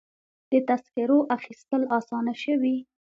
[0.51, 2.75] د تذکرو اخیستل اسانه شوي؟